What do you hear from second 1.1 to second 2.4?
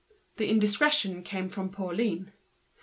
came from Pauline.